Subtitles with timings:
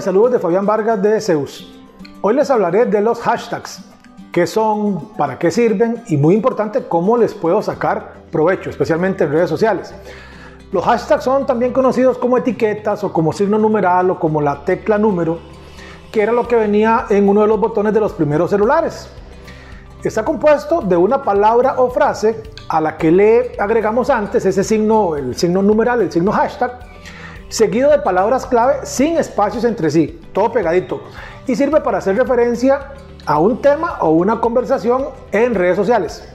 [0.00, 1.68] Saludos de Fabián Vargas de Zeus.
[2.20, 3.80] Hoy les hablaré de los hashtags,
[4.30, 9.32] qué son, para qué sirven y muy importante cómo les puedo sacar provecho, especialmente en
[9.32, 9.92] redes sociales.
[10.70, 14.98] Los hashtags son también conocidos como etiquetas o como signo numeral o como la tecla
[14.98, 15.38] número,
[16.12, 19.10] que era lo que venía en uno de los botones de los primeros celulares.
[20.04, 25.16] Está compuesto de una palabra o frase a la que le agregamos antes ese signo,
[25.16, 26.78] el signo numeral, el signo hashtag,
[27.48, 31.02] seguido de palabras clave sin espacios entre sí, todo pegadito,
[31.46, 32.92] y sirve para hacer referencia
[33.26, 36.26] a un tema o una conversación en redes sociales.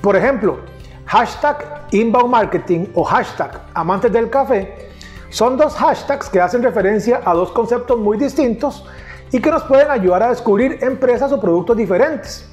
[0.00, 0.58] Por ejemplo,
[1.06, 4.90] hashtag inbound marketing o hashtag amantes del café
[5.30, 8.84] son dos hashtags que hacen referencia a dos conceptos muy distintos
[9.32, 12.48] y que nos pueden ayudar a descubrir empresas o productos diferentes.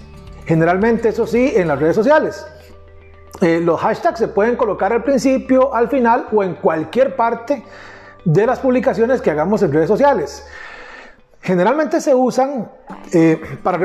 [0.46, 2.46] Generalmente, eso sí, en las redes sociales.
[3.44, 7.62] Eh, los hashtags se pueden colocar al principio, al final o en cualquier parte
[8.24, 10.48] de las publicaciones que hagamos en redes sociales.
[11.42, 12.72] Generalmente se usan
[13.12, 13.78] eh, para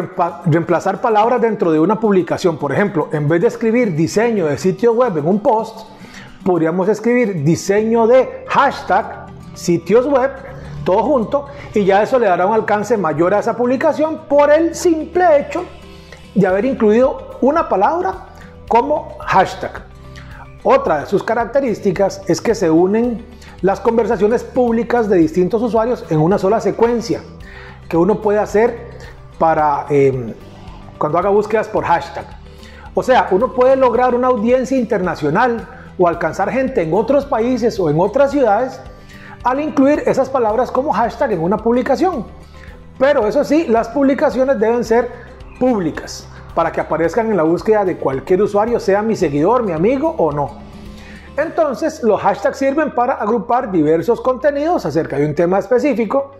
[0.46, 2.56] reemplazar palabras dentro de una publicación.
[2.56, 5.88] Por ejemplo, en vez de escribir diseño de sitio web en un post,
[6.44, 10.30] podríamos escribir diseño de hashtag sitios web,
[10.84, 14.76] todo junto, y ya eso le dará un alcance mayor a esa publicación por el
[14.76, 15.64] simple hecho
[16.36, 18.28] de haber incluido una palabra
[18.68, 19.82] como hashtag.
[20.62, 23.24] Otra de sus características es que se unen
[23.60, 27.20] las conversaciones públicas de distintos usuarios en una sola secuencia
[27.88, 28.88] que uno puede hacer
[29.38, 30.32] para em,
[30.96, 32.24] cuando haga búsquedas por hashtag.
[32.94, 35.68] O sea, uno puede lograr una audiencia internacional
[35.98, 38.80] o alcanzar gente en otros países o en otras ciudades
[39.44, 42.24] al incluir esas palabras como hashtag en una publicación.
[42.98, 45.10] Pero eso sí, las publicaciones deben ser
[45.60, 50.14] públicas para que aparezcan en la búsqueda de cualquier usuario, sea mi seguidor, mi amigo
[50.18, 50.68] o no.
[51.36, 56.32] Entonces, los hashtags sirven para agrupar diversos contenidos acerca de un tema específico,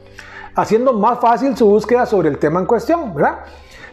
[0.57, 3.41] haciendo más fácil su búsqueda sobre el tema en cuestión, ¿verdad?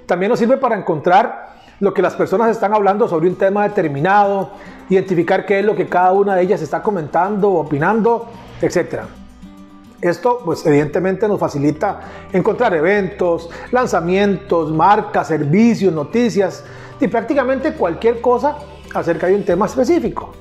[0.07, 4.51] También nos sirve para encontrar lo que las personas están hablando sobre un tema determinado,
[4.89, 8.27] identificar qué es lo que cada una de ellas está comentando, opinando,
[8.61, 9.01] etc.
[10.05, 11.99] Esto, pues evidentemente nos facilita
[12.31, 16.63] encontrar eventos, lanzamientos, marcas, servicios, noticias
[16.99, 18.55] y prácticamente cualquier cosa
[18.93, 20.31] acerca de un tema específico.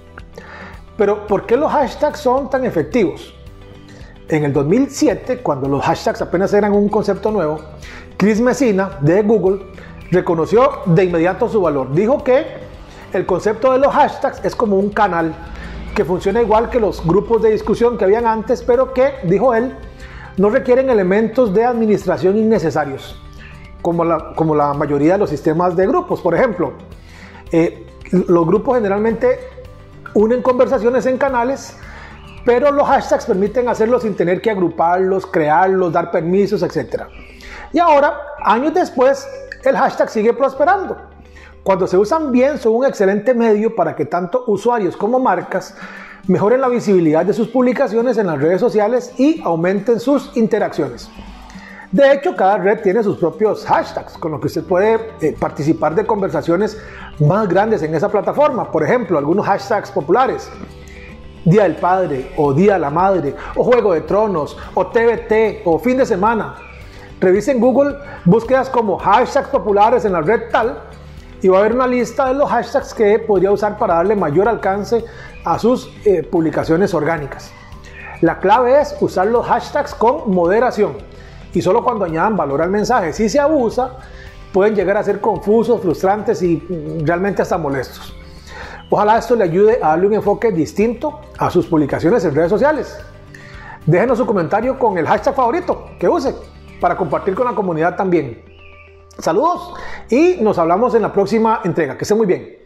[0.98, 3.34] Pero ¿por qué los hashtags son tan efectivos?
[4.28, 7.58] En el 2007, cuando los hashtags apenas eran un concepto nuevo,
[8.18, 9.64] Chris Messina de Google
[10.10, 11.90] reconoció de inmediato su valor.
[11.94, 12.44] Dijo que
[13.14, 15.34] el concepto de los hashtags es como un canal
[15.94, 19.74] que funciona igual que los grupos de discusión que habían antes, pero que, dijo él,
[20.36, 23.20] no requieren elementos de administración innecesarios,
[23.80, 26.20] como la, como la mayoría de los sistemas de grupos.
[26.20, 26.72] Por ejemplo,
[27.52, 29.38] eh, los grupos generalmente
[30.14, 31.76] unen conversaciones en canales,
[32.44, 37.04] pero los hashtags permiten hacerlo sin tener que agruparlos, crearlos, dar permisos, etc.
[37.72, 39.26] Y ahora, años después,
[39.64, 41.13] el hashtag sigue prosperando.
[41.64, 45.74] Cuando se usan bien, son un excelente medio para que tanto usuarios como marcas
[46.28, 51.08] mejoren la visibilidad de sus publicaciones en las redes sociales y aumenten sus interacciones.
[51.90, 55.94] De hecho, cada red tiene sus propios hashtags, con los que usted puede eh, participar
[55.94, 56.76] de conversaciones
[57.18, 58.70] más grandes en esa plataforma.
[58.70, 60.50] Por ejemplo, algunos hashtags populares.
[61.46, 65.78] Día del Padre, o Día de la Madre, o Juego de Tronos, o TBT, o
[65.78, 66.56] Fin de Semana.
[67.20, 70.78] Revisen Google búsquedas como hashtags populares en la red tal
[71.42, 74.48] y va a haber una lista de los hashtags que podría usar para darle mayor
[74.48, 75.04] alcance
[75.44, 77.52] a sus eh, publicaciones orgánicas.
[78.20, 80.96] La clave es usar los hashtags con moderación
[81.52, 83.12] y solo cuando añadan valor al mensaje.
[83.12, 83.98] Si se abusa,
[84.52, 88.14] pueden llegar a ser confusos, frustrantes y mm, realmente hasta molestos.
[88.90, 92.96] Ojalá esto le ayude a darle un enfoque distinto a sus publicaciones en redes sociales.
[93.86, 96.34] Déjenos su comentario con el hashtag favorito que use
[96.80, 98.53] para compartir con la comunidad también.
[99.18, 99.74] Saludos
[100.10, 101.96] y nos hablamos en la próxima entrega.
[101.96, 102.58] Que esté muy bien.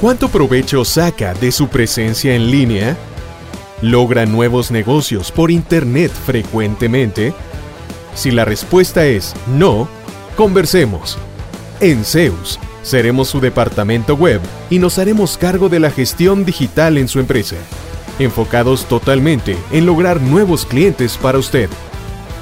[0.00, 2.96] ¿Cuánto provecho saca de su presencia en línea?
[3.82, 7.32] ¿Logra nuevos negocios por Internet frecuentemente?
[8.14, 9.88] Si la respuesta es no,
[10.36, 11.18] conversemos.
[11.80, 12.58] En Zeus
[12.88, 14.40] Seremos su departamento web
[14.70, 17.56] y nos haremos cargo de la gestión digital en su empresa,
[18.18, 21.68] enfocados totalmente en lograr nuevos clientes para usted.